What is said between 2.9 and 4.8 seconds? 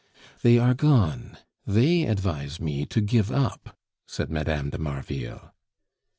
give up," said Mme. de